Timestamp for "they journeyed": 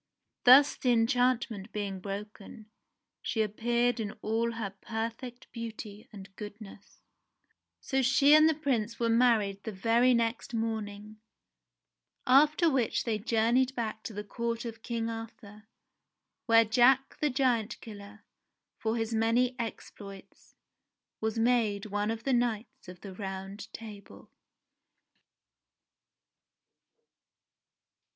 13.03-13.75